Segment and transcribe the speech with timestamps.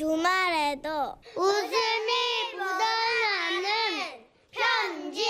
[0.00, 0.88] 주말에도
[1.36, 2.10] 웃음이
[2.56, 5.22] 묻어나는 편지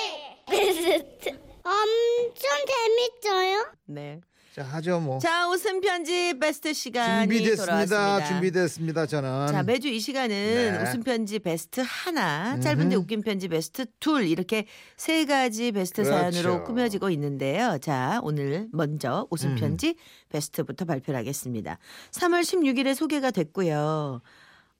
[0.49, 1.31] 베스트
[1.65, 3.72] 엄청 재밌어요.
[3.87, 4.21] 네.
[4.54, 5.19] 자 하죠 뭐.
[5.21, 7.64] 자, 웃음 편지 베스트 시간이 준비됐습니다.
[7.64, 8.25] 돌아왔습니다.
[8.29, 9.06] 준비됐습니다.
[9.06, 9.46] 저는.
[9.48, 10.82] 자, 매주 이 시간은 네.
[10.82, 13.02] 웃음 편지 베스트 하나, 짧은데 음흠.
[13.02, 14.66] 웃긴 편지 베스트 둘 이렇게
[14.96, 16.30] 세 가지 베스트 그렇죠.
[16.32, 17.78] 사연으로 꾸며지고 있는데요.
[17.80, 19.56] 자, 오늘 먼저 웃음 음.
[19.56, 19.95] 편지
[20.30, 21.78] 베스트부터 발표를 하겠습니다.
[22.12, 24.20] 3월 16일에 소개가 됐고요.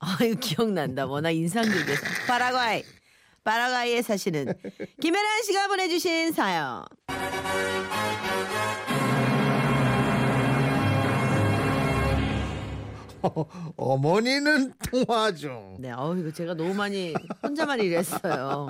[0.01, 1.05] 아유, 기억난다.
[1.05, 1.93] 워낙 인상 깊게.
[2.27, 2.83] 파라과이.
[3.43, 4.53] 파라과이에 사시는
[5.01, 6.85] 김혜란 씨가 보내주신 사연.
[13.77, 15.77] 어머니는 통화 중.
[15.79, 17.13] 네, 어 이거 제가 너무 많이
[17.43, 18.67] 혼자만 일했어요.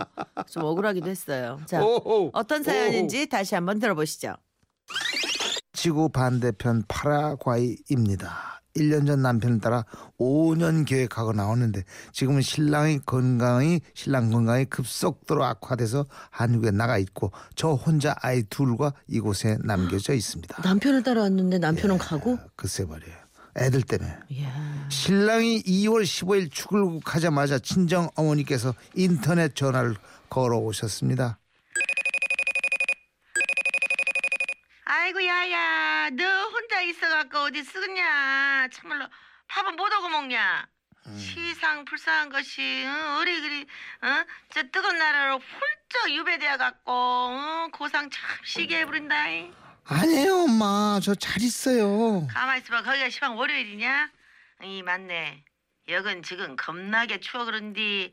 [0.49, 1.59] 좀 억울하기도 했어요.
[1.65, 2.31] 자, 오호.
[2.33, 4.35] 어떤 사연인지 다시 한번 들어보시죠.
[5.73, 8.60] 지구 반대편 파라과이입니다.
[8.75, 9.85] 1년 전 남편을 따라
[10.19, 18.15] 5년 계획하고 나왔는데 지금은 신랑이 건강이 신랑 건강이 급속도로 악화돼서 한국에 나가 있고 저 혼자
[18.21, 20.61] 아이 둘과 이곳에 남겨져 있습니다.
[20.63, 22.37] 남편을 따라 왔는데 남편은 가고?
[22.55, 23.15] 글쎄 말이에요.
[23.57, 24.15] 애들 때문에.
[24.29, 24.87] 이야.
[24.89, 29.95] 신랑이 2월 15일 출국하자마자 친정 어머니께서 인터넷 전화를
[30.29, 31.37] 걸어 오셨습니다.
[34.85, 36.23] 아이고 야야, 너
[36.81, 38.67] 혼자 있어갖고 어디 쓰겠냐?
[38.73, 39.05] 참말로
[39.47, 40.67] 밥은 못 하고 먹냐?
[41.17, 43.61] 시상 불쌍한 것이 응, 어리 그리
[44.01, 44.25] 어?
[44.49, 47.67] 저 뜨거운 나라로 훌쩍 유배되어 갖고 어?
[47.71, 49.15] 고상 참 시게 해버린다.
[49.85, 52.25] 아니에요 엄마 저 잘 있어요.
[52.27, 54.09] 가만 있어봐 거기가 시방 월요일이냐?
[54.63, 55.43] 이 맞네
[55.89, 58.11] 여긴 지금 겁나게 추워 그런디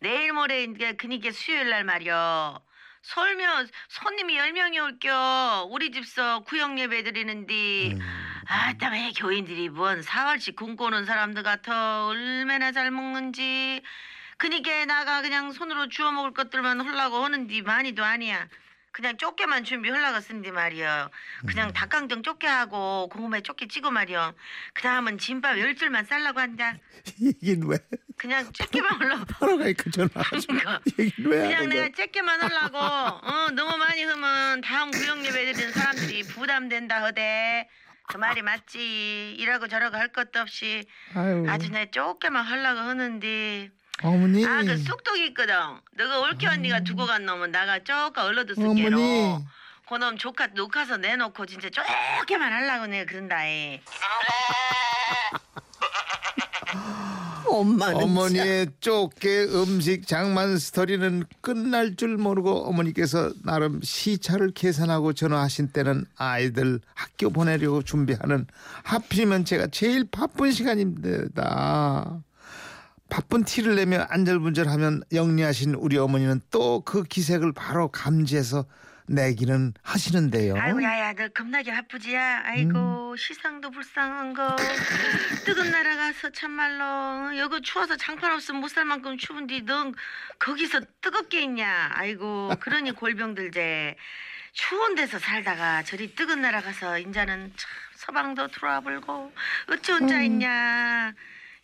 [0.00, 2.62] 내일 모레 이제 그니까 수요일 날 말이여
[3.04, 5.68] 설면 손님이 열명이 올겨.
[5.70, 7.92] 우리 집서 구역 예배 드리는디.
[7.94, 8.00] 음.
[8.46, 13.82] 아따 왜 교인들이 뭔 사활씩 굶고 오는 사람들 같아 얼마나 잘 먹는지.
[14.38, 18.48] 그니까 나가 그냥 손으로 주워 먹을 것들만 헐라고 하는디 많이도 아니야
[18.94, 19.90] 그냥 쪼개만 준비
[20.22, 21.10] 쓴디 말이여
[21.48, 24.32] 그냥 닭강정 쪼개 하고 고구마에 쪼개 찍어 말이여
[24.72, 26.76] 그 다음은 짐밥 열 줄만 쌀라고 한다.
[27.18, 27.76] 이긴 왜?
[28.16, 29.24] 그냥 쪼개만 헐라고.
[29.40, 30.80] 하러 가니까 전화하지 그러니까.
[30.96, 31.88] 얘긴 왜 그냥 하는 내가?
[31.88, 32.78] 쬐게만 하려고.
[32.78, 37.68] 어, 너무 많이 하면 다음 구역 예배 드리는 사람들이 부담된다 허대.
[38.06, 39.34] 그 말이 맞지.
[39.40, 41.44] 이라고 저라고 할 것도 없이 아유.
[41.48, 43.70] 아주 내 쪼개만 하려고 하는데
[44.02, 44.44] 어머니.
[44.44, 45.54] 아 그 쑥독이 있거든.
[45.96, 48.96] 너가 올케 언니가 두고 간 놈은 나가 쪼까 얼러도 쓸게로.
[48.98, 49.44] 어머니.
[49.88, 53.82] 그놈 조카 녹아서 내놓고 진짜 쪼개만 하려고 내가 그런다에
[57.46, 66.06] 엄마는 어머니의 좁게 음식 장만 스토리는 끝날 줄 모르고 어머니께서 나름 시차를 계산하고 전화하신 때는
[66.16, 68.46] 아이들 학교 보내려고 준비하는
[68.84, 72.22] 하필이면 제가 제일 바쁜 시간입니다.
[73.34, 78.64] 바쁜 티를 내며 안절분절하면 영리하신 우리 어머니는 또 그 기색을 바로 감지해서
[79.08, 80.54] 내기는 하시는데요.
[80.56, 82.42] 아이고 야야 너 겁나게 바쁘지야?
[82.44, 84.54] 아이고 시상도 불쌍한 거.
[85.44, 89.92] 뜨거운 나라 가서 참말로 여기 추워서 장판 없으면 못 살 만큼 추운데 넌
[90.38, 91.90] 거기서 뜨겁게 있냐?
[91.92, 93.96] 아이고 그러니 골병 들제.
[94.52, 99.32] 추운 데서 살다가 저리 뜨거운 나라 가서 인자는 참 서방도 들어와 불고
[99.72, 101.12] 어찌 혼자 있냐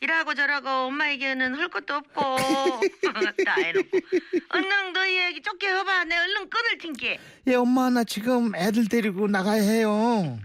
[0.02, 2.36] 이라고 저라고 엄마에게는 할 것도 없고.
[3.44, 3.98] 다 해놓고.
[4.48, 6.04] 얼른 너희 얘기 쫓게 해봐.
[6.04, 7.20] 내 얼른 끊을 텐게.
[7.46, 10.38] 예 엄마 나 지금 애들 데리고 나가야 해요.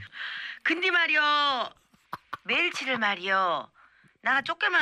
[0.63, 1.69] 근데 말이요.
[2.43, 3.69] 멸치를 말이요.
[4.21, 4.41] 나가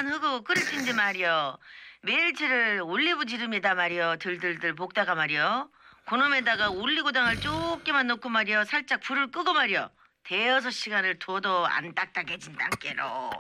[0.10, 1.58] 하고 그럴 텐데 말이요.
[2.02, 4.16] 멸치를 올리브 지름에다 말이요.
[4.20, 5.70] 들들들 볶다가 말이요.
[6.06, 8.64] 그놈에다가 올리고당을 조금만 넣고 말이요.
[8.66, 9.90] 살짝 불을 끄고 말이요
[10.26, 13.32] 대여섯 시간을 둬도 안 딱딱해진단께로.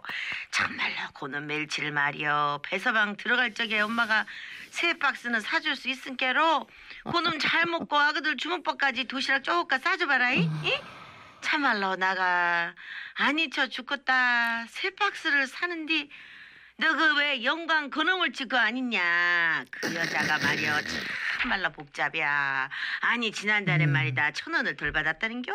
[0.52, 4.26] 참말로 그놈 멸치를 말이요 배서방 들어갈 적에 엄마가
[4.70, 6.68] 세 박스는 사줄 수 있은께로
[7.12, 10.42] 그놈 잘 먹고 아그들 주먹밥까지 도시락 쪼까 싸줘봐라 이?
[10.64, 10.80] 이?
[11.42, 12.74] 참말로 나가.
[13.16, 14.66] 아니 저 죽겠다.
[14.68, 16.10] 세 박스를 사는디
[16.78, 19.64] 너 그 왜 영광 그놈을 찍어 아니냐.
[19.72, 20.74] 그 여자가 말이여
[21.42, 22.70] 참말로 복잡이야.
[23.02, 24.32] 아니 지난달에 말이다.
[24.32, 25.54] 천 원을 덜 받았다는겨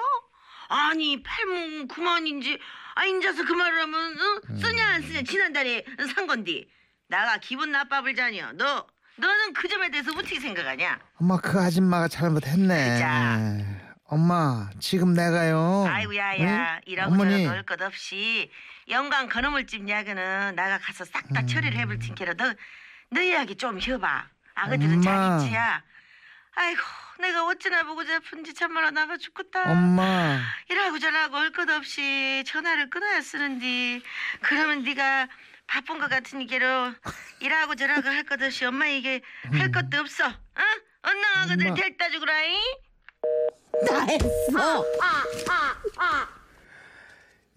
[0.69, 2.59] 아니 팔문 구만인지
[2.95, 4.57] 아 인자서 그 말을 하면 어?
[4.57, 5.85] 쓰냐 안 쓰냐 지난달에
[6.15, 6.69] 산 건디
[7.09, 8.87] 나가 기분 나빠 불자니여 너
[9.17, 12.93] 너는 그 점에 대해서 어떻게 생각하냐 엄마 그 아줌마가 잘못했네.
[12.95, 13.49] 그자.
[14.11, 15.85] 엄마 지금 내가요.
[15.87, 16.81] 아이고 야야 응?
[16.87, 17.31] 이라고 어머니.
[17.43, 18.51] 저라고 할것 없이
[18.89, 21.47] 영광 그놈을집 이야기는 나가 가서 싹다 음.
[21.47, 22.55] 처리를 해볼 테니까 너,
[23.11, 25.39] 너 이야기 좀 해봐 아그들은 엄마.
[25.39, 25.83] 자기 지야
[26.59, 26.81] 아이고
[27.21, 33.21] 내가 어찌나 보고 싶은지 참말로 나가 죽겠다 엄마 이라고 저라고 할 것 없이 전화를 끊어야
[33.21, 34.03] 쓰는디
[34.43, 35.29] 그러면 네가
[35.69, 36.93] 바쁜 것 같으니께로
[37.41, 39.21] 일하고 저라고 할 것 없이 엄마 이게
[39.53, 40.27] 할 것도 없어.
[40.27, 40.63] 어?
[41.03, 41.75] 언능하고들 엄마.
[41.75, 42.57] 데려다 주구라이.
[43.87, 44.85] 다 했어.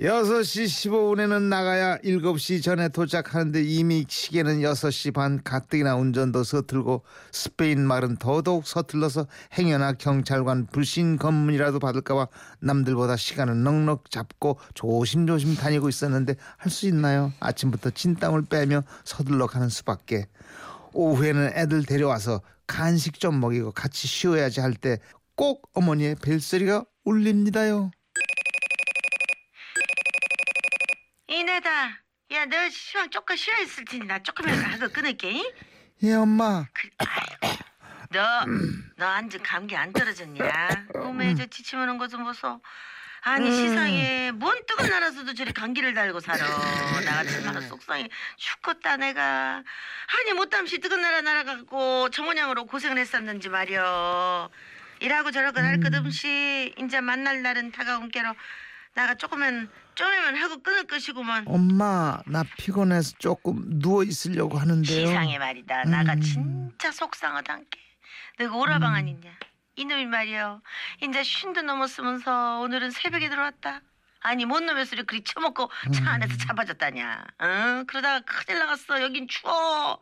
[0.01, 8.18] 6시 15분에는 나가야 7시 전에 도착하는데 이미 시계는 6시 반 가뜩이나 운전도 서툴고 스페인 말은
[8.18, 12.27] 더더욱 서툴러서 행여나 경찰관 불신 검문이라도 받을까봐
[12.62, 17.31] 남들보다 시간을 넉넉 잡고 조심조심 다니고 있었는데 할 수 있나요?
[17.39, 20.25] 아침부터 진땀을 빼며 서둘러 가는 수밖에
[20.94, 24.97] 오후에는 애들 데려와서 간식 좀 먹이고 같이 쉬어야지 할 때
[25.36, 27.92] 꼭 어머니의 벨소리가 울립니다요.
[31.61, 31.97] 이내다.
[32.31, 35.31] 야, 너 시방 조금 쉬어 있을 테니 나 조금이라도 하고 끊을게.
[35.31, 35.51] 잉?
[36.03, 37.57] 예 엄마 그, 아이고.
[38.09, 38.45] 너,
[38.97, 40.87] 너 완전 감기 안 떨어졌냐?
[40.95, 42.61] 어메, 저 지치면은 거좀 보소.
[43.23, 46.43] 아니 시상에 뭔 뜨거운 나라서도 저리 감기를 달고 살아.
[47.05, 49.63] 나 같은 나라 속상해 죽겠다 내가.
[50.07, 54.49] 아니 못담시 뜨거운 나라 날아가고 저 모양으로 고생을 했었는지 말이여.
[55.01, 58.33] 일하고 저러고 할 것 없이 이제 만날 날은 다가온 게로
[58.93, 61.45] 나가 조금은 좀이면 하고 끊을 것이구먼.
[61.47, 65.07] 엄마 나 피곤해서 조금 누워 있으려고 하는데요.
[65.07, 65.85] 시상에 말이다.
[65.85, 66.21] 나가 음.
[66.21, 67.79] 진짜 속상하단 게.
[68.38, 69.31] 내가 오라방 아니냐.
[69.75, 70.61] 이놈이 말이여.
[71.03, 73.81] 이제 쉰도 넘었으면서 오늘은 새벽에 들어왔다.
[74.23, 77.25] 아니 뭔 놈의 소리 그리 처먹고 차 안에서 잡아줬다냐.
[77.41, 77.85] 응?
[77.87, 79.01] 그러다가 큰일 나갔어.
[79.01, 79.99] 여긴 추워.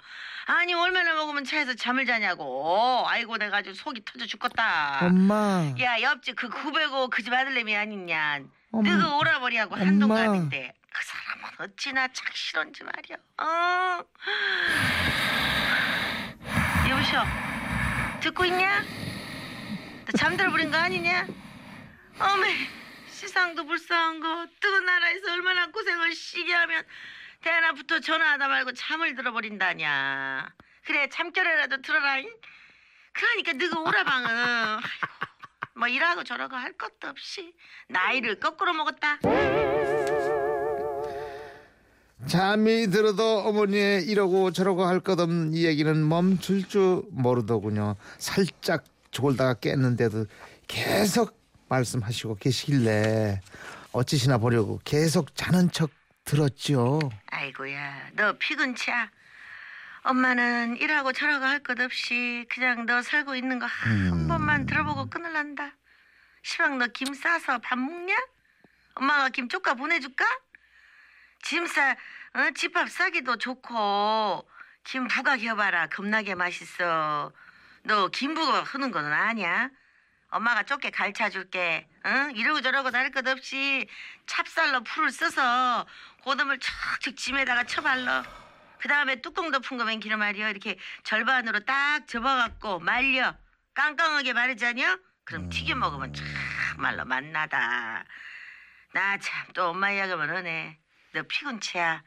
[0.47, 3.06] 아니 얼마나 먹으면 차에서 잠을 자냐고.
[3.07, 5.00] 아이고 내가 아주 속이 터져 죽겠다.
[5.06, 8.42] 엄마 야 옆집 그 구배고 그 집 아들내미 아니냐.
[8.71, 9.86] 너그 오라버리하고 엄마.
[9.86, 13.18] 한동갑인데 그 사람은 어찌나 착실한지 말이야.
[13.38, 14.04] 어?
[16.89, 17.19] 여보시오.
[18.21, 18.83] 듣고 있냐?
[20.06, 21.27] 너 잠들어 버린 거 아니냐?
[22.19, 22.68] 어메
[23.10, 26.83] 시상도 불쌍한 거 뜨거운 나라에서 얼마나 고생을 시게 하면
[27.42, 30.50] 대낮부터 전화하다 말고 잠을 들어버린다냐.
[30.86, 32.30] 그래 잠결에라도 들어라잉.
[33.13, 35.29] 그러니까 너가 오라방은 아이고
[35.80, 37.54] 뭐 이러고 저러고 할 것도 없이
[37.88, 39.18] 나이를 거꾸로 먹었다.
[42.28, 47.96] 잠이 들어도 어머니의 이러고 저러고 할 것 없는 이 얘기는 멈출 줄 모르더군요.
[48.18, 50.26] 살짝 졸다가 깼는데도
[50.68, 51.40] 계속
[51.70, 53.40] 말씀하시고 계시길래
[53.94, 55.92] 어찌시나 보려고 계속 자는 척
[56.26, 57.00] 들었지요.
[57.31, 59.10] 아이고야, 너 피근치야.
[60.04, 65.74] 엄마는 일하고 저러고 할 것 없이 그냥 너 살고 있는 거한 번만 들어보고 끊을란다.
[66.44, 68.16] 시방 너 김 싸서 밥 먹냐?
[68.96, 70.25] 엄마가 김 쪼까 보내줄까?
[71.44, 72.51] 짐 싸, 어?
[72.56, 74.48] 집밥 싸기도 좋고
[74.84, 77.31] 김 부각 해봐라 겁나게 맛있어.
[77.84, 79.69] 너 김 부각 하는 거는 아니야?
[80.31, 81.88] 엄마가 좁게 가르쳐줄게.
[82.06, 82.31] 응?
[82.36, 83.88] 이러고 저러고 다를 것 없이
[84.28, 85.86] 찹쌀로 풀을 써서
[86.24, 88.24] 고등을 척척 짐에다가 쳐발라.
[88.80, 90.50] 그 다음에 뚜껑 덮은 거면 기름 말이야.
[90.50, 93.36] 이렇게 절반으로 딱 접어갖고 말려.
[93.74, 94.98] 깡깡하게 마르자냐?
[95.26, 98.04] 그럼 튀겨 먹으면 참말로 맛나다.
[98.94, 100.78] 나 참 또 엄마 이야기만 하네.
[101.14, 102.02] 너 피곤치야.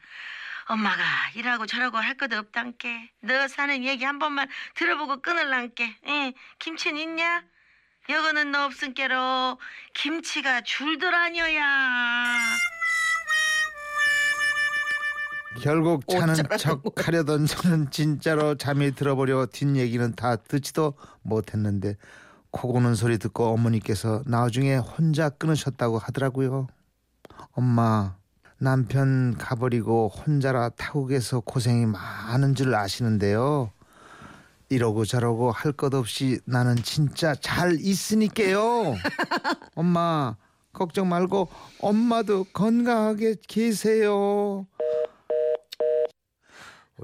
[0.65, 1.03] 엄마가
[1.35, 3.11] 일하고 저러고 할 것도 없단께.
[3.21, 5.97] 너 사는 얘기 한 번만 들어보고 끊을란께.
[6.07, 7.43] 응, 김치는 있냐?
[8.09, 9.59] 여거는 너 없은께로
[9.93, 11.63] 김치가 줄더라녀야.
[15.61, 21.95] 결국 자는 어쩌라는 척 하려던 저는 진짜로 잠이 들어버려 뒷얘기는 다 듣지도 못했는데
[22.51, 26.67] 코 고는 소리 듣고 어머니께서 나중에 혼자 끊으셨다고 하더라고요.
[27.51, 28.15] 엄마
[28.57, 33.71] 남편 가버리고 혼자라 타국에서 고생이 많은 줄 아시는데요.
[34.69, 38.95] 이러고 저러고 할 것 없이 나는 진짜 잘 있으니까요.
[39.75, 40.35] 엄마
[40.71, 44.65] 걱정 말고 엄마도 건강하게 계세요.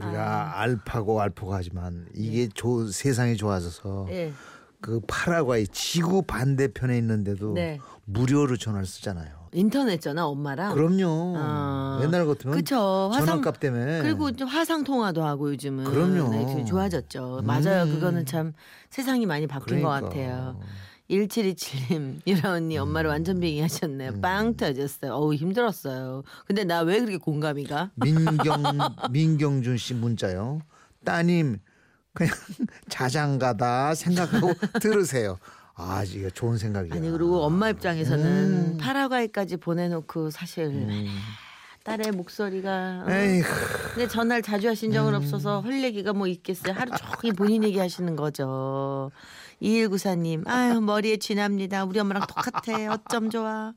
[0.08, 4.34] 우리가 알파고 알파고 하지만 이게 조, 세상이 좋아져서 예.
[4.82, 7.80] 그 파라과이 지구 반대편에 있는데도 네.
[8.06, 9.40] 무료로 전화를 쓰잖아요.
[9.52, 10.74] 인터넷 전화 엄마랑.
[10.74, 11.34] 그럼요.
[11.38, 12.00] 아.
[12.04, 13.10] 옛날 같으면 그쵸.
[13.12, 16.30] 화상 전화값 때문에 그리고 좀 화상 통화도 하고 요즘은 그럼요.
[16.30, 17.42] 네, 좋아졌죠.
[17.44, 17.84] 맞아요.
[17.84, 17.92] 음.
[17.92, 18.54] 그거는 참
[18.90, 20.10] 세상이 많이 바뀐 것 그러니까.
[20.10, 20.60] 같아요.
[21.10, 24.12] 1727님, 유라 언니 엄마를 완전 빙의 하셨네요.
[24.12, 24.22] 음.
[24.22, 25.14] 빵 터졌어요.
[25.14, 26.24] 어우, 힘들었어요.
[26.46, 27.92] 근데 나 왜 그렇게 공감이 가?
[27.96, 28.64] 민경
[29.12, 30.62] 민경준 씨 문자요.
[31.04, 31.60] 따님
[32.14, 32.34] 그냥
[32.90, 35.38] 자장가다 생각하고 들으세요.
[35.76, 36.94] 아 이게 좋은 생각이야.
[36.96, 38.78] 아니, 그리고 엄마 입장에서는 음.
[38.80, 41.08] 파라과이까지 보내놓고 사실 음.
[41.86, 43.06] 딸의 목소리가.
[43.08, 43.42] 어, 에이
[43.94, 45.16] 근데 전화를 자주 하신 적은 음.
[45.16, 46.74] 없어서 할 얘기가 뭐 있겠어요.
[46.74, 49.12] 하루 종일 본인 얘기 하시는 거죠.
[49.62, 51.84] 2194님, 아유, 머리에 쥐납니다.
[51.86, 52.94] 우리 엄마랑 똑같아.
[52.94, 53.74] 어쩜 좋아.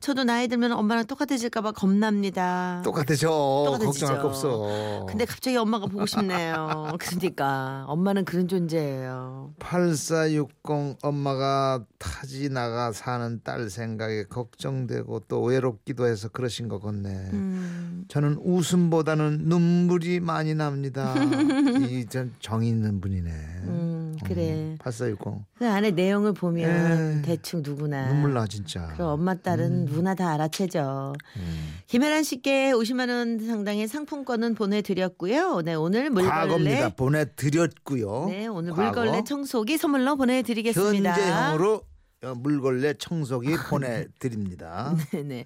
[0.00, 2.80] 저도 나이 들면 엄마랑 똑같아질까봐 겁납니다.
[2.84, 3.28] 똑같아져.
[3.66, 3.86] 똑같아지죠.
[4.06, 5.06] 걱정할 거 없어.
[5.08, 6.96] 근데 갑자기 엄마가 보고 싶네요.
[7.00, 7.84] 그러니까.
[7.88, 9.54] 엄마는 그런 존재예요.
[9.58, 17.08] 8460 엄마가 타지 나가 사는 딸 생각에 걱정되고 또 외롭기도 해서 그러신 것 같네.
[17.32, 18.04] 음.
[18.08, 21.14] 저는 웃음보다는 눈물이 많이 납니다.
[21.90, 23.30] 이 전 정이 있는 분이네.
[23.30, 24.76] 음, 그래.
[24.78, 25.23] 8460
[25.58, 28.08] 그 안에 내용을 보면 에이, 대충 누구나.
[28.08, 28.88] 눈물 나 진짜.
[28.94, 31.14] 그럼 엄마 딸은 누구나 다 알아채죠.
[31.36, 31.74] 음.
[31.86, 35.62] 김혜란 씨께 50만 원 상당의 상품권은 보내드렸고요.
[35.62, 36.46] 네 오늘 과거입니다.
[36.56, 38.26] 물걸레 보내드렸고요.
[38.28, 38.84] 네 오늘 과거.
[39.02, 41.10] 물걸레 청소기 선물로 보내드리겠습니다.
[41.12, 41.82] 현재형으로
[42.24, 44.96] 어, 물걸레 청소기 보내드립니다.
[45.12, 45.34] 네네.